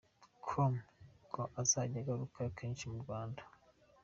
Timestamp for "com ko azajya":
0.47-1.97